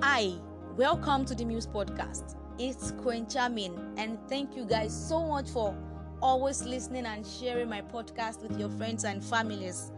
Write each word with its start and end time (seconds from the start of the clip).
Hi, 0.00 0.32
welcome 0.76 1.24
to 1.24 1.34
the 1.34 1.44
Muse 1.44 1.66
Podcast. 1.66 2.36
It's 2.56 2.92
Queen 2.92 3.26
Charming, 3.26 3.76
and 3.96 4.16
thank 4.28 4.54
you 4.54 4.64
guys 4.64 4.94
so 4.94 5.26
much 5.26 5.50
for 5.50 5.76
always 6.22 6.62
listening 6.62 7.04
and 7.04 7.26
sharing 7.26 7.68
my 7.68 7.82
podcast 7.82 8.40
with 8.40 8.56
your 8.60 8.68
friends 8.68 9.04
and 9.04 9.22
families. 9.24 9.90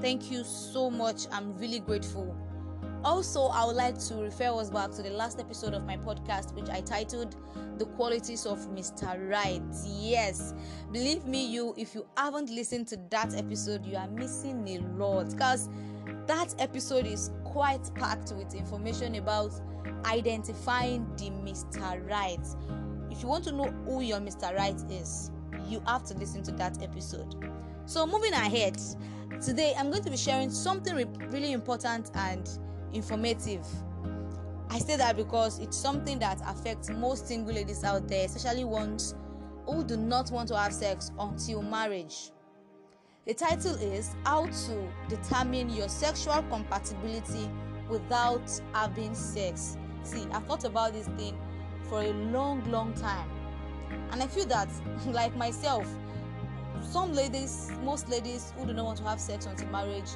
Thank 0.00 0.30
you 0.30 0.44
so 0.44 0.88
much. 0.88 1.26
I'm 1.32 1.58
really 1.58 1.80
grateful. 1.80 2.36
Also, 3.04 3.46
I 3.46 3.64
would 3.64 3.74
like 3.74 3.98
to 4.06 4.14
refer 4.22 4.54
us 4.54 4.70
back 4.70 4.92
to 4.92 5.02
the 5.02 5.10
last 5.10 5.40
episode 5.40 5.74
of 5.74 5.84
my 5.84 5.96
podcast, 5.96 6.54
which 6.54 6.68
I 6.68 6.80
titled 6.80 7.34
The 7.78 7.86
Qualities 7.86 8.46
of 8.46 8.58
Mr. 8.68 9.28
Right. 9.28 9.62
Yes, 9.84 10.54
believe 10.92 11.26
me, 11.26 11.44
you, 11.44 11.74
if 11.76 11.96
you 11.96 12.06
haven't 12.16 12.48
listened 12.50 12.86
to 12.88 12.96
that 13.10 13.34
episode, 13.34 13.84
you 13.84 13.96
are 13.96 14.08
missing 14.08 14.68
a 14.68 14.78
lot 14.96 15.30
because 15.30 15.68
that 16.28 16.54
episode 16.58 17.06
is 17.06 17.30
quite 17.42 17.90
packed 17.94 18.32
with 18.32 18.54
information 18.54 19.14
about 19.16 19.52
identifying 20.04 21.06
the 21.16 21.30
Mr. 21.30 22.06
Right. 22.08 22.46
If 23.10 23.22
you 23.22 23.28
want 23.28 23.44
to 23.44 23.52
know 23.52 23.70
who 23.86 24.02
your 24.02 24.18
Mr. 24.18 24.54
Right 24.54 24.78
is, 24.90 25.30
you 25.66 25.82
have 25.86 26.04
to 26.04 26.14
listen 26.14 26.42
to 26.44 26.52
that 26.52 26.82
episode. 26.82 27.34
So, 27.86 28.06
moving 28.06 28.34
ahead, 28.34 28.78
today 29.42 29.74
I'm 29.78 29.90
going 29.90 30.04
to 30.04 30.10
be 30.10 30.18
sharing 30.18 30.50
something 30.50 30.94
re- 30.94 31.06
really 31.30 31.52
important 31.52 32.10
and 32.14 32.48
informative. 32.92 33.66
I 34.68 34.78
say 34.78 34.96
that 34.96 35.16
because 35.16 35.58
it's 35.60 35.78
something 35.78 36.18
that 36.18 36.42
affects 36.46 36.90
most 36.90 37.26
single 37.26 37.54
ladies 37.54 37.84
out 37.84 38.06
there, 38.06 38.26
especially 38.26 38.64
ones 38.64 39.14
who 39.64 39.82
do 39.82 39.96
not 39.96 40.30
want 40.30 40.48
to 40.48 40.58
have 40.58 40.74
sex 40.74 41.10
until 41.18 41.62
marriage. 41.62 42.32
The 43.28 43.34
title 43.34 43.74
is 43.74 44.16
How 44.24 44.46
to 44.46 44.88
Determine 45.10 45.68
Your 45.68 45.90
Sexual 45.90 46.42
Compatibility 46.44 47.50
Without 47.90 48.50
Having 48.72 49.14
Sex. 49.14 49.76
See, 50.02 50.24
I've 50.32 50.46
thought 50.46 50.64
about 50.64 50.94
this 50.94 51.08
thing 51.08 51.38
for 51.90 52.00
a 52.00 52.10
long, 52.32 52.64
long 52.70 52.94
time, 52.94 53.28
and 54.12 54.22
I 54.22 54.26
feel 54.28 54.46
that, 54.46 54.70
like 55.08 55.36
myself, 55.36 55.86
some 56.80 57.12
ladies, 57.12 57.70
most 57.84 58.08
ladies 58.08 58.54
who 58.56 58.64
do 58.64 58.72
not 58.72 58.86
want 58.86 58.98
to 59.00 59.04
have 59.04 59.20
sex 59.20 59.44
until 59.44 59.68
marriage, 59.68 60.08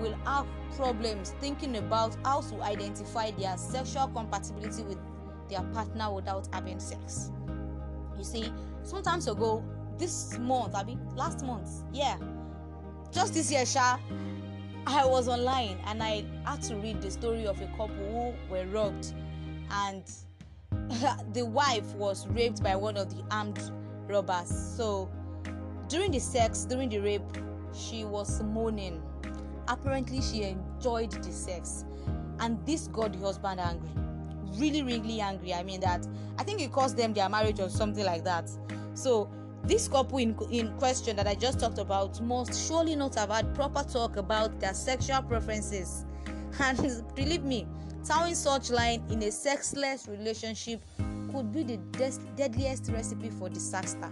will 0.00 0.16
have 0.24 0.48
problems 0.74 1.36
thinking 1.40 1.76
about 1.76 2.16
how 2.24 2.40
to 2.40 2.60
identify 2.62 3.30
their 3.30 3.56
sexual 3.56 4.08
compatibility 4.08 4.82
with 4.82 4.98
their 5.48 5.62
partner 5.72 6.12
without 6.12 6.48
having 6.52 6.80
sex. 6.80 7.30
You 8.18 8.24
see, 8.24 8.52
sometimes 8.82 9.28
ago, 9.28 9.62
this 9.98 10.36
month, 10.40 10.74
I 10.74 10.82
mean, 10.82 10.98
last 11.14 11.44
month, 11.44 11.84
yeah, 11.92 12.18
just 13.12 13.34
this 13.34 13.50
year, 13.50 13.66
Sha, 13.66 13.98
I 14.86 15.04
was 15.04 15.28
online 15.28 15.78
and 15.86 16.02
I 16.02 16.24
had 16.44 16.62
to 16.62 16.76
read 16.76 17.02
the 17.02 17.10
story 17.10 17.46
of 17.46 17.60
a 17.60 17.66
couple 17.68 17.88
who 17.88 18.34
were 18.50 18.66
robbed, 18.66 19.12
and 19.70 20.04
the 21.32 21.44
wife 21.44 21.92
was 21.94 22.26
raped 22.28 22.62
by 22.62 22.76
one 22.76 22.96
of 22.96 23.14
the 23.16 23.24
armed 23.30 23.60
robbers. 24.08 24.48
So, 24.48 25.10
during 25.88 26.12
the 26.12 26.20
sex, 26.20 26.64
during 26.64 26.88
the 26.88 26.98
rape, 26.98 27.22
she 27.74 28.04
was 28.04 28.42
moaning 28.42 29.02
apparently 29.68 30.20
she 30.20 30.42
enjoyed 30.42 31.10
the 31.10 31.32
sex. 31.32 31.84
And 32.38 32.64
this 32.66 32.88
got 32.88 33.12
the 33.12 33.18
husband 33.18 33.60
angry. 33.60 33.90
Really 34.58 34.82
really 34.82 35.20
angry. 35.20 35.52
I 35.54 35.62
mean 35.62 35.80
that 35.80 36.06
i 36.38 36.42
think 36.42 36.60
it 36.60 36.70
cost 36.70 36.96
them 36.96 37.14
their 37.14 37.28
marriage 37.28 37.60
or 37.60 37.68
something 37.68 38.04
like 38.04 38.24
that. 38.24 38.50
So 38.94 39.30
this 39.66 39.88
couple 39.88 40.18
in, 40.18 40.36
in 40.50 40.72
question 40.78 41.16
that 41.16 41.26
i 41.26 41.34
just 41.34 41.60
talked 41.60 41.78
about 41.78 42.20
must 42.20 42.68
surely 42.68 42.94
not 42.96 43.14
have 43.14 43.30
had 43.30 43.54
proper 43.54 43.82
talk 43.82 44.16
about 44.16 44.58
their 44.60 44.74
sexual 44.74 45.22
preferences 45.22 46.04
and 46.60 47.02
believe 47.14 47.42
me 47.42 47.66
towing 48.04 48.34
such 48.34 48.70
line 48.70 49.02
in 49.10 49.22
a 49.22 49.30
sexless 49.30 50.06
relationship 50.08 50.80
could 51.32 51.52
be 51.52 51.62
the 51.62 51.76
des- 51.92 52.20
deadliest 52.36 52.90
recipe 52.90 53.30
for 53.30 53.48
disaster 53.48 54.10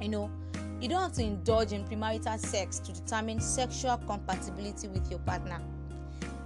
you 0.00 0.08
know 0.08 0.30
you 0.80 0.88
don't 0.88 1.02
have 1.02 1.12
to 1.14 1.22
indulge 1.22 1.72
in 1.72 1.84
premarital 1.84 2.38
sex 2.38 2.78
to 2.78 2.92
determine 2.92 3.40
sexual 3.40 3.96
compatibility 4.06 4.86
with 4.86 5.10
your 5.10 5.18
partner. 5.20 5.60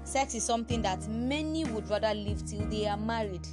Sex 0.05 0.35
is 0.35 0.43
something 0.43 0.81
that 0.83 1.07
many 1.09 1.65
would 1.65 1.89
rather 1.91 2.15
live 2.15 2.45
till 2.47 2.67
they 2.69 2.87
are 2.87 2.97
married. 2.97 3.47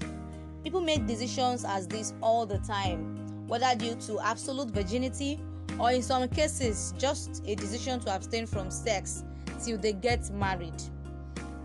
People 0.63 0.81
make 0.81 1.06
decisions 1.06 1.66
as 1.66 1.88
this 1.88 2.13
all 2.22 2.45
the 2.45 2.59
time, 2.59 3.19
whether 3.50 3.76
due 3.76 3.96
to 3.96 4.20
absolute 4.22 4.70
virginity 4.70 5.42
or 5.80 5.92
in 5.92 6.04
some 6.04 6.28
cases 6.30 6.94
just 6.98 7.42
a 7.48 7.56
decision 7.56 8.00
to 8.00 8.14
abstain 8.14 8.46
from 8.46 8.70
sex 8.70 9.24
till 9.64 9.78
they 9.78 9.92
get 9.92 10.30
married. 10.32 10.82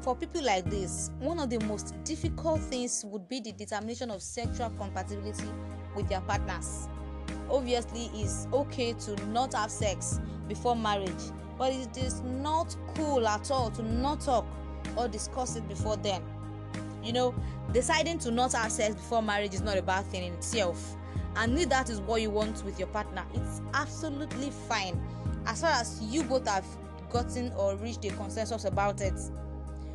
For 0.01 0.17
people 0.17 0.43
like 0.43 0.69
this, 0.69 1.11
one 1.21 1.39
of 1.39 1.51
the 1.51 1.61
most 1.67 1.95
difficult 2.05 2.61
things 2.61 3.05
would 3.07 3.29
be 3.29 3.41
the 3.41 3.53
determination 3.53 4.11
of 4.11 4.23
sexual 4.23 4.71
compatibility 4.71 5.47
with 5.95 6.09
their 6.09 6.23
partners. 6.23 6.89
Obviously 7.51 8.11
it's 8.15 8.49
okay 8.53 8.95
to 8.95 9.27
not 9.27 9.53
have 9.53 9.71
sex 9.71 10.21
before 10.49 10.75
marriage 10.75 11.13
but 11.59 11.73
it 11.73 11.97
is 11.99 12.23
not 12.23 12.75
cool 12.95 13.29
at 13.29 13.51
all 13.51 13.71
to 13.71 13.83
not 13.83 14.21
talk 14.23 14.47
or 14.97 15.07
discuss 15.07 15.57
it 15.57 15.69
before 15.69 15.99
then. 15.99 16.23
You 17.03 17.13
know 17.13 17.35
deciding 17.73 18.19
to 18.21 18.31
not 18.31 18.55
have 18.55 18.73
sex 18.73 18.95
before 18.95 19.21
marriage 19.21 19.53
is 19.53 19.61
not 19.61 19.77
a 19.77 19.83
bad 19.83 20.07
thing 20.07 20.25
in 20.25 20.33
itself 20.33 20.97
and 21.37 21.59
if 21.59 21.69
that 21.69 21.91
is 21.91 22.01
what 22.01 22.21
you 22.21 22.31
want 22.31 22.65
with 22.65 22.79
your 22.79 22.89
partner 22.89 23.25
it's 23.35 23.61
absolutely 23.75 24.51
fine 24.51 25.01
as 25.47 25.61
far 25.61 25.71
as 25.73 26.01
you 26.03 26.23
both 26.25 26.47
have 26.49 26.67
gotten 27.11 27.53
or 27.53 27.77
reached 27.77 28.05
a 28.05 28.11
consensus 28.11 28.65
about 28.65 29.01
it 29.01 29.15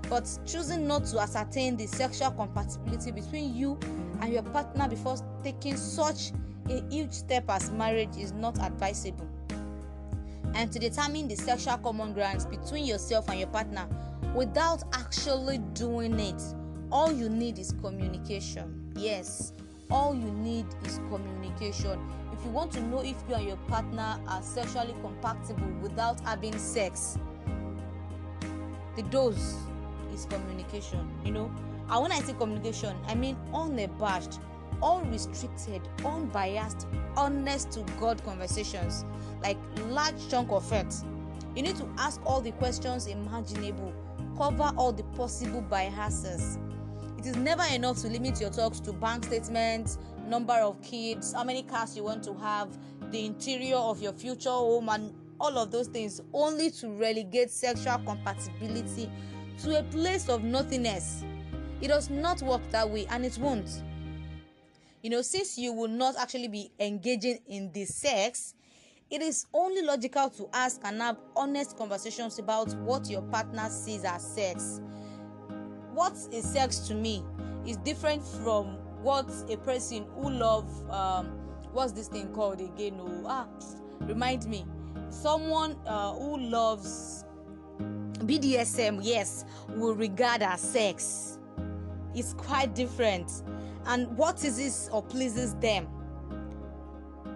but 0.10 0.28
choosing 0.46 0.88
not 0.88 1.06
to 1.06 1.20
ascertain 1.20 1.78
the 1.78 1.86
sexual 1.86 2.32
compatibility 2.32 3.12
between 3.12 3.56
you 3.56 3.78
and 4.22 4.34
your 4.34 4.42
partner 4.44 4.88
before 4.88 5.18
taking 5.44 5.78
such 5.78 6.32
a 6.70 6.82
huge 6.90 7.12
step 7.12 7.46
as 7.48 7.72
marriage 7.72 8.18
is 8.18 8.32
not 8.32 8.60
advisable. 8.60 9.28
And 10.56 10.72
to 10.72 10.80
determine 10.80 11.28
the 11.28 11.36
sexual 11.36 11.78
common 11.78 12.14
grounds 12.14 12.46
between 12.46 12.86
yourself 12.86 13.30
and 13.30 13.40
your 13.40 13.50
partner 13.50 13.88
without 14.36 14.84
actually 14.94 15.60
doing 15.74 16.20
it, 16.20 16.42
all 16.92 17.12
you 17.12 17.30
need 17.30 17.60
is 17.60 17.72
communication. 17.80 18.92
Yes, 18.96 19.54
all 19.90 20.14
you 20.16 20.32
need 20.32 20.66
is 20.86 21.00
communication. 21.10 22.00
If 22.34 22.44
you 22.46 22.52
want 22.52 22.72
to 22.74 22.82
know 22.82 23.00
if 23.00 23.16
you 23.28 23.36
and 23.36 23.48
your 23.48 23.58
partner 23.68 24.20
are 24.28 24.42
sexually 24.42 24.96
compatible 25.02 25.68
without 25.82 26.20
having 26.22 26.58
sex, 26.58 27.18
the 28.96 29.04
dose 29.04 29.58
is 30.14 30.26
communication. 30.26 31.10
You 31.26 31.32
know, 31.32 31.52
and 31.90 32.02
when 32.02 32.12
I 32.12 32.20
say 32.20 32.34
communication, 32.34 32.96
I 33.08 33.16
mean 33.16 33.38
unabashed 33.54 34.40
unrestricted, 34.82 35.82
unbiased, 36.06 36.88
honest 37.16 37.72
to 37.72 37.86
God 38.00 38.24
conversations, 38.24 39.06
like 39.44 39.58
large 39.88 40.30
chunk 40.30 40.52
of 40.52 40.72
it. 40.72 40.94
You 41.56 41.64
need 41.64 41.76
to 41.78 41.90
ask 41.98 42.22
all 42.26 42.42
the 42.42 42.52
questions 42.52 43.08
imaginable, 43.08 43.94
cover 44.38 44.72
all 44.78 44.92
the 44.92 45.04
possible 45.16 45.62
biases. 45.62 46.58
It 47.19 47.25
is 47.25 47.35
never 47.35 47.66
enough 47.74 47.97
to 48.03 48.07
limit 48.07 48.40
your 48.40 48.50
talks 48.50 48.80
to 48.80 48.94
bank 48.94 49.25
statements, 49.25 49.97
number 50.25 50.53
of 50.53 50.81
kids, 50.81 51.34
how 51.34 51.44
many 51.44 51.63
cars 51.63 51.97
you 51.97 52.06
want 52.06 52.24
to 52.24 52.34
have, 52.35 52.69
the 53.12 53.25
interior 53.25 53.75
of 53.75 54.02
your 54.02 54.13
future 54.13 54.50
home, 54.50 54.88
and 54.88 55.13
all 55.38 55.58
of 55.58 55.69
those 55.69 55.88
things, 55.88 56.22
only 56.31 56.72
to 56.72 56.88
relegate 56.91 57.52
sexual 57.52 57.97
compatibility 58.06 59.12
to 59.63 59.79
a 59.79 59.84
place 59.84 60.29
of 60.29 60.46
nothingness. 60.46 61.25
It 61.81 61.90
does 61.90 62.09
not 62.09 62.41
work 62.41 62.62
that 62.72 62.90
way, 62.90 63.06
and 63.08 63.25
it 63.25 63.38
won't 63.38 63.84
you 65.02 65.09
know 65.09 65.22
since 65.22 65.58
you 65.58 65.74
will 65.74 65.88
not 65.90 66.16
actually 66.18 66.47
be 66.47 66.72
engaging 66.79 67.40
in 67.47 67.72
the 67.74 67.85
sex 67.85 68.53
it 69.09 69.22
is 69.22 69.46
only 69.53 69.81
logical 69.81 70.29
to 70.29 70.50
ask 70.53 70.81
and 70.84 71.02
have 71.02 71.18
honest 71.35 71.78
conversations 71.78 72.38
about 72.38 72.74
what 72.79 73.09
your 73.09 73.22
partner 73.24 73.69
sees 73.69 74.03
as 74.03 74.22
sex 74.35 74.81
what 75.94 76.14
is 76.32 76.44
sex 76.46 76.80
to 76.88 76.94
me 76.94 77.24
is 77.66 77.78
different 77.78 78.26
from 78.26 78.78
what 79.02 79.30
a 79.50 79.58
person 79.58 80.06
who 80.16 80.30
love 80.30 80.68
um 80.90 81.28
what's 81.72 81.91
this 81.91 82.08
thing 82.08 82.28
called 82.34 82.59
again 82.62 82.97
oh 83.00 83.24
ah 83.28 83.47
remind 84.02 84.46
me. 84.47 84.66
Someone 85.09 85.76
uh, 85.86 86.14
who 86.14 86.38
loves 86.38 87.26
bdsm 87.80 89.00
yes 89.02 89.46
will 89.70 89.96
regard 89.96 90.41
as 90.41 90.62
sex. 90.62 91.40
It's 92.14 92.34
quite 92.34 92.76
different. 92.76 93.44
And 93.85 94.16
what 94.18 94.44
is 94.44 94.58
this 94.58 94.90
or 94.92 95.02
pleases 95.02 95.56
them? 95.56 95.88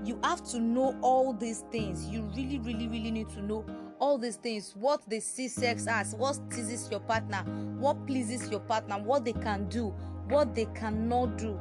You 0.03 0.19
have 0.23 0.43
to 0.49 0.59
know 0.59 0.97
all 1.01 1.33
these 1.33 1.63
things. 1.71 2.05
You 2.05 2.21
really 2.35 2.59
really 2.59 2.87
really 2.87 3.11
need 3.11 3.29
to 3.29 3.41
know 3.41 3.65
all 4.03 4.17
these 4.17 4.35
things 4.35 4.73
what 4.75 5.01
they 5.07 5.19
see 5.19 5.47
sex 5.47 5.87
as 5.87 6.13
what 6.15 6.37
teases 6.51 6.89
your 6.91 6.99
partner 6.99 7.43
what 7.79 8.05
pleases 8.05 8.49
your 8.49 8.59
partner 8.59 8.97
what 8.99 9.23
they 9.23 9.33
can 9.33 9.67
do 9.69 9.93
what 10.27 10.53
they 10.53 10.65
cannot 10.75 11.37
do 11.37 11.57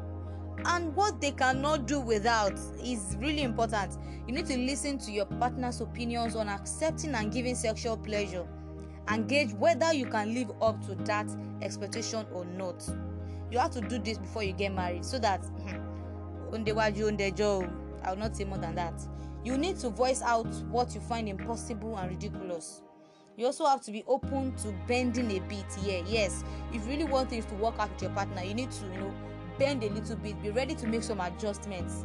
and 0.66 0.94
what 0.96 1.20
they 1.20 1.30
cannot 1.30 1.86
do 1.86 2.00
without 2.00 2.58
is 2.82 3.16
really 3.20 3.42
important 3.42 3.96
you 4.26 4.34
need 4.34 4.46
to 4.46 4.56
listen 4.56 4.98
to 4.98 5.12
your 5.12 5.26
partner's 5.26 5.80
opinions 5.80 6.34
on 6.34 6.48
accepting 6.48 7.14
and 7.14 7.32
giving 7.32 7.54
sexual 7.54 7.96
pleasure 7.96 8.46
and 9.08 9.28
gauge 9.28 9.52
whether 9.54 9.92
you 9.92 10.06
can 10.06 10.32
live 10.34 10.50
up 10.60 10.84
to 10.86 10.94
that 11.04 11.26
expectation 11.60 12.24
or 12.32 12.44
not. 12.44 12.88
You 13.50 13.58
have 13.58 13.72
to 13.72 13.80
do 13.80 13.98
this 13.98 14.18
before 14.18 14.42
you 14.42 14.52
get 14.52 14.74
married 14.74 15.04
so 15.04 15.18
that 15.18 15.40
hmm, 15.44 15.76
I 18.04 18.10
will 18.10 18.16
not 18.16 18.36
say 18.36 18.44
more 18.44 18.58
than 18.58 18.74
that. 18.74 18.94
You 19.44 19.58
need 19.58 19.78
to 19.80 19.90
voice 19.90 20.22
out 20.22 20.46
what 20.70 20.94
you 20.94 21.00
find 21.00 21.28
impossible 21.28 21.96
and 21.96 22.10
ridiculous. 22.10 22.82
You 23.36 23.46
also 23.46 23.66
have 23.66 23.80
to 23.82 23.90
be 23.90 24.04
open 24.06 24.54
to 24.56 24.72
bending 24.86 25.30
a 25.32 25.40
bit 25.40 25.66
here. 25.82 26.04
Yes, 26.06 26.44
if 26.72 26.84
you 26.84 26.90
really 26.90 27.04
want 27.04 27.30
things 27.30 27.46
to 27.46 27.54
work 27.54 27.74
out 27.78 27.90
with 27.90 28.02
your 28.02 28.10
partner, 28.12 28.42
you 28.44 28.54
need 28.54 28.70
to, 28.70 28.84
you 28.86 29.00
know, 29.00 29.14
bend 29.58 29.82
a 29.82 29.88
little 29.88 30.16
bit, 30.16 30.40
be 30.42 30.50
ready 30.50 30.76
to 30.76 30.86
make 30.86 31.02
some 31.02 31.20
adjustments. 31.20 32.04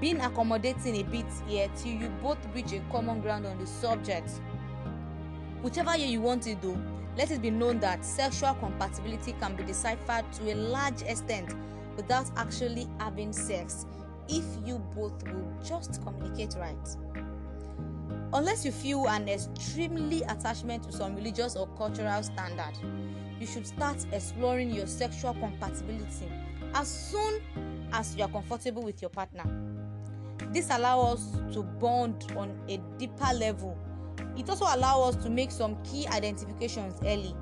Being 0.00 0.20
accommodating 0.20 0.96
a 0.96 1.02
bit 1.02 1.26
here 1.46 1.68
till 1.76 1.92
you 1.92 2.08
both 2.22 2.38
reach 2.54 2.72
a 2.72 2.80
common 2.90 3.20
ground 3.20 3.46
on 3.46 3.58
the 3.58 3.66
subject. 3.66 4.30
Whichever 5.60 5.90
way 5.90 6.06
you 6.06 6.22
want 6.22 6.46
it 6.46 6.62
though, 6.62 6.78
let 7.18 7.30
it 7.30 7.42
be 7.42 7.50
known 7.50 7.80
that 7.80 8.02
sexual 8.02 8.54
compatibility 8.54 9.32
can 9.32 9.54
be 9.54 9.64
deciphered 9.64 10.32
to 10.32 10.52
a 10.52 10.54
large 10.54 11.02
extent 11.02 11.54
without 11.96 12.30
actually 12.38 12.88
having 12.98 13.34
sex 13.34 13.84
if 14.30 14.44
you 14.64 14.78
both 14.94 15.22
will 15.24 15.52
just 15.64 16.02
communicate 16.04 16.54
right. 16.58 16.96
Unless 18.32 18.64
you 18.64 18.70
feel 18.70 19.08
an 19.08 19.28
extremely 19.28 20.22
attachment 20.22 20.84
to 20.84 20.92
some 20.92 21.16
religious 21.16 21.56
or 21.56 21.66
cultural 21.76 22.22
standard, 22.22 22.78
you 23.40 23.46
should 23.46 23.66
start 23.66 24.06
exploring 24.12 24.70
your 24.70 24.86
sexual 24.86 25.34
compatibility 25.34 26.30
as 26.74 26.88
soon 26.88 27.40
as 27.92 28.14
you 28.14 28.22
are 28.22 28.28
comfortable 28.28 28.82
with 28.82 29.02
your 29.02 29.08
partner. 29.08 29.44
This 30.52 30.70
allows 30.70 31.34
us 31.34 31.54
to 31.54 31.62
bond 31.62 32.32
on 32.36 32.56
a 32.68 32.78
deeper 32.98 33.34
level. 33.34 33.76
It 34.36 34.48
also 34.48 34.64
allows 34.64 35.16
us 35.16 35.24
to 35.24 35.30
make 35.30 35.50
some 35.50 35.76
key 35.82 36.06
identifications 36.06 36.94
early. 37.02 37.34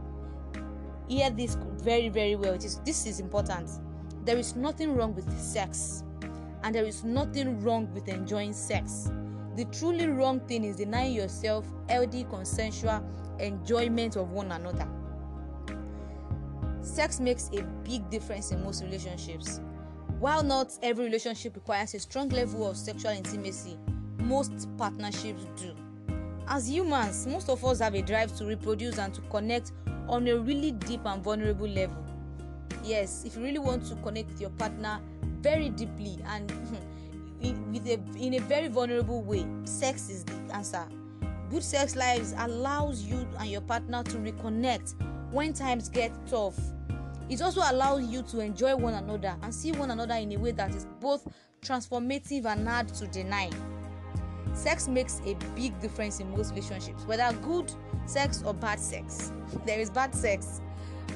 Hear 1.06 1.30
this 1.30 1.56
very, 1.82 2.08
very 2.08 2.36
well. 2.36 2.54
It 2.54 2.64
is, 2.64 2.78
this 2.80 3.06
is 3.06 3.20
important. 3.20 3.68
There 4.24 4.36
is 4.38 4.56
nothing 4.56 4.94
wrong 4.94 5.14
with 5.14 5.30
sex, 5.38 6.02
and 6.62 6.74
there 6.74 6.84
is 6.84 7.04
nothing 7.04 7.62
wrong 7.62 7.92
with 7.94 8.08
enjoying 8.08 8.52
sex. 8.52 9.10
The 9.56 9.64
truly 9.66 10.06
wrong 10.06 10.40
thing 10.40 10.64
is 10.64 10.76
denying 10.76 11.14
yourself 11.14 11.66
healthy, 11.88 12.24
consensual 12.24 13.04
enjoyment 13.38 14.16
of 14.16 14.30
one 14.30 14.52
another. 14.52 14.86
Sex 16.80 17.20
makes 17.20 17.50
a 17.52 17.62
big 17.84 18.08
difference 18.10 18.50
in 18.50 18.62
most 18.62 18.82
relationships. 18.82 19.60
While 20.20 20.42
not 20.42 20.76
every 20.82 21.04
relationship 21.04 21.54
requires 21.54 21.94
a 21.94 22.00
strong 22.00 22.28
level 22.30 22.68
of 22.68 22.76
sexual 22.76 23.12
intimacy, 23.12 23.78
most 24.18 24.68
partnerships 24.76 25.44
do. 25.56 25.74
As 26.48 26.68
humans, 26.70 27.26
most 27.26 27.48
of 27.48 27.64
us 27.64 27.80
have 27.80 27.94
a 27.94 28.02
drive 28.02 28.34
to 28.38 28.44
reproduce 28.46 28.98
and 28.98 29.12
to 29.14 29.20
connect 29.22 29.72
on 30.08 30.26
a 30.26 30.36
really 30.36 30.72
deep 30.72 31.04
and 31.04 31.22
vulnerable 31.22 31.68
level. 31.68 32.04
Yes, 32.82 33.24
if 33.24 33.36
you 33.36 33.42
really 33.42 33.58
want 33.58 33.84
to 33.86 33.94
connect 33.96 34.30
with 34.30 34.40
your 34.40 34.50
partner 34.50 35.00
very 35.40 35.70
deeply 35.70 36.18
and 36.26 36.50
in, 37.40 37.72
with 37.72 37.86
a, 37.86 37.98
in 38.18 38.34
a 38.34 38.40
very 38.40 38.68
vulnerable 38.68 39.22
way, 39.22 39.46
sex 39.64 40.08
is 40.08 40.24
the 40.24 40.34
answer. 40.54 40.84
Good 41.50 41.62
sex 41.62 41.96
lives 41.96 42.34
allows 42.38 43.02
you 43.02 43.26
and 43.38 43.48
your 43.48 43.62
partner 43.62 44.02
to 44.04 44.16
reconnect 44.18 44.94
when 45.32 45.52
times 45.52 45.88
get 45.88 46.12
tough 46.26 46.58
it 47.28 47.42
also 47.42 47.60
allows 47.64 48.04
you 48.04 48.22
to 48.22 48.40
enjoy 48.40 48.74
one 48.74 48.94
another 48.94 49.36
and 49.42 49.54
see 49.54 49.72
one 49.72 49.90
another 49.90 50.14
in 50.14 50.32
a 50.32 50.36
way 50.36 50.52
that 50.52 50.74
is 50.74 50.86
both 50.98 51.26
transformative 51.60 52.46
and 52.46 52.66
hard 52.66 52.88
to 52.88 53.06
deny. 53.08 53.50
Sex 54.54 54.88
makes 54.88 55.20
a 55.26 55.34
big 55.54 55.78
difference 55.80 56.20
in 56.20 56.30
most 56.30 56.50
relationships, 56.50 57.04
whether 57.04 57.30
good 57.40 57.70
sex 58.06 58.42
or 58.44 58.54
bad 58.54 58.80
sex. 58.80 59.32
There 59.66 59.78
is 59.78 59.90
bad 59.90 60.14
sex. 60.14 60.60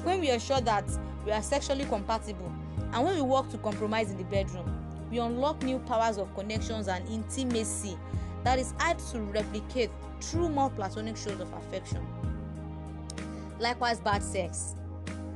When 0.03 0.19
we 0.19 0.29
are 0.31 0.39
sure 0.39 0.61
that 0.61 0.85
we 1.25 1.31
are 1.31 1.41
sexually 1.41 1.85
compatible 1.85 2.51
and 2.93 3.03
when 3.03 3.15
we 3.15 3.21
work 3.21 3.49
to 3.51 3.57
compromise 3.57 4.11
in 4.11 4.17
the 4.17 4.23
bedroom, 4.25 4.65
we 5.09 5.19
unlock 5.19 5.61
new 5.63 5.79
powers 5.79 6.17
of 6.17 6.33
connections 6.35 6.87
and 6.87 7.07
intimacy 7.09 7.97
that 8.43 8.59
is 8.59 8.73
hard 8.79 8.99
to 8.99 9.19
replicate 9.21 9.89
through 10.21 10.49
more 10.49 10.69
platonic 10.69 11.17
shows 11.17 11.39
of 11.39 11.51
affection. 11.53 12.05
Likewise, 13.59 13.99
bad 13.99 14.21
sex 14.21 14.75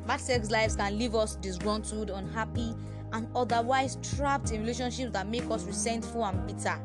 Bad 0.07 0.21
sex 0.21 0.49
lives 0.49 0.77
can 0.77 0.97
leave 0.97 1.15
us 1.15 1.35
disgruntled, 1.35 2.09
unhappy, 2.09 2.73
and 3.11 3.27
otherwise 3.35 3.97
trapped 4.15 4.51
in 4.51 4.61
relationships 4.61 5.11
that 5.11 5.27
make 5.27 5.43
us 5.51 5.65
resentful 5.65 6.23
and 6.23 6.47
bitter. 6.47 6.79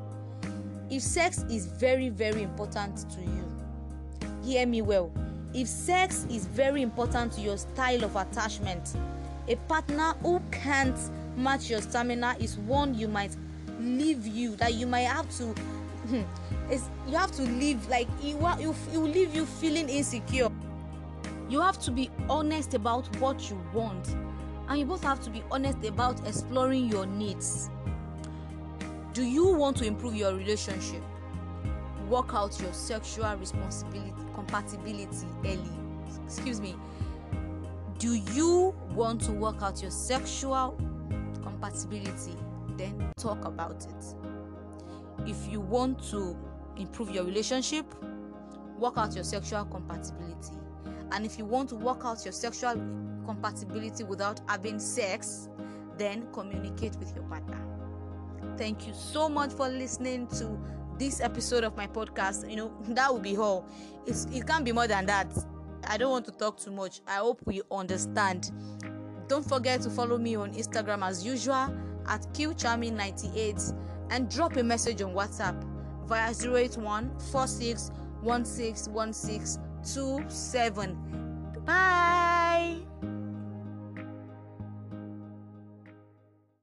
If 0.90 1.02
sex 1.02 1.44
is 1.48 1.66
very, 1.66 2.08
very 2.08 2.42
important 2.42 3.08
to 3.12 3.20
you, 3.20 3.48
hear 4.42 4.66
me 4.66 4.82
well. 4.82 5.12
If 5.54 5.69
sex 5.69 6.26
is 6.30 6.46
very 6.46 6.82
important 6.82 7.32
to 7.34 7.40
your 7.40 7.58
style 7.58 8.02
of 8.02 8.16
attachment, 8.16 8.96
a 9.52 9.56
partner 9.69 10.14
who 10.22 10.40
can't 10.50 10.99
match 11.37 11.69
your 11.69 11.82
stamina 11.82 12.34
is 12.40 12.56
one 12.58 12.94
you 12.94 13.06
might 13.06 13.37
leave 13.78 14.26
you 14.26 14.56
that 14.56 14.75
you 14.75 14.87
might 14.87 15.00
have 15.02 15.28
to 15.37 15.44
hmm, 16.08 16.22
is 16.70 16.88
you 17.06 17.16
have 17.16 17.31
to 17.32 17.43
leave 17.43 17.87
like 17.88 18.08
it 18.22 18.34
will 18.37 19.02
leave 19.02 19.34
you 19.34 19.44
feeling 19.44 19.88
insecure. 19.88 20.49
You 21.50 21.60
have 21.60 21.78
to 21.81 21.90
be 21.90 22.10
honest 22.31 22.72
about 22.72 23.14
what 23.16 23.50
you 23.50 23.60
want 23.75 24.08
and 24.69 24.78
you 24.78 24.87
both 24.87 25.02
have 25.02 25.20
to 25.25 25.31
be 25.31 25.43
honest 25.50 25.84
about 25.84 26.26
exploring 26.26 26.88
your 26.88 27.05
needs. 27.05 27.69
Do 29.12 29.22
you 29.22 29.46
want 29.48 29.76
to 29.78 29.84
improve 29.84 30.14
your 30.16 30.34
relationship? 30.34 31.02
Work 32.08 32.32
out 32.32 32.58
your 32.60 32.72
sexual 32.72 33.34
responsibility 33.37 34.14
compatibility 34.34 35.26
early. 35.44 35.70
Excuse 36.25 36.60
me. 36.60 36.75
Do 37.98 38.14
you 38.14 38.75
want 38.94 39.20
to 39.20 39.32
work 39.32 39.62
out 39.62 39.80
your 39.82 39.90
sexual 39.90 40.78
compatibility 41.42 42.36
then 42.76 43.12
talk 43.16 43.44
about 43.44 43.84
it 43.86 45.28
if 45.28 45.50
you 45.50 45.60
want 45.60 46.02
to 46.02 46.36
improve 46.76 47.10
your 47.10 47.24
relationship 47.24 47.86
work 48.78 48.96
out 48.96 49.14
your 49.14 49.24
sexual 49.24 49.64
compatibility 49.66 50.56
and 51.12 51.26
if 51.26 51.38
you 51.38 51.44
want 51.44 51.68
to 51.68 51.76
work 51.76 52.02
out 52.04 52.24
your 52.24 52.32
sexual 52.32 52.74
compatibility 53.26 54.04
without 54.04 54.40
having 54.48 54.78
sex, 54.78 55.48
then 55.98 56.26
communicate 56.32 56.96
with 56.96 57.14
your 57.14 57.24
partner. 57.24 57.60
Thank 58.56 58.86
you 58.86 58.94
so 58.94 59.28
much 59.28 59.52
for 59.52 59.68
listening 59.68 60.26
to 60.38 60.58
this 60.98 61.20
episode 61.20 61.64
of 61.64 61.76
my 61.76 61.86
podcast. 61.86 62.48
You 62.48 62.56
know, 62.56 62.72
that 62.88 63.12
will 63.12 63.20
be 63.20 63.36
all. 63.36 63.68
It's, 64.06 64.24
it 64.26 64.46
can't 64.46 64.64
be 64.64 64.72
more 64.72 64.86
than 64.86 65.06
that. 65.06 65.28
I 65.87 65.96
don't 65.96 66.11
want 66.11 66.25
to 66.26 66.32
talk 66.32 66.58
too 66.58 66.70
much. 66.70 67.00
I 67.06 67.17
hope 67.17 67.40
we 67.44 67.62
understand. 67.70 68.50
Don't 69.29 69.46
forget 69.46 69.81
to 69.82 69.90
follow 69.90 70.19
me 70.19 70.37
on 70.37 70.52
Instagram 70.55 71.06
as 71.06 71.24
usual 71.24 71.74
at 72.06 72.22
qcharming98 72.34 73.77
and 74.10 74.29
drop 74.31 74.56
a 74.56 74.62
message 74.62 75.03
on 75.03 75.15
WhatsApp 75.15 75.62
via 76.06 76.34
081 76.34 77.10
46 77.31 77.91
16 78.44 79.12
16 79.12 79.72
two 79.82 80.24
seven. 80.29 80.96
Bye. 81.65 82.21